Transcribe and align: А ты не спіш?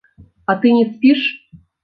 А 0.53 0.55
ты 0.63 0.71
не 0.77 0.81
спіш? 0.95 1.21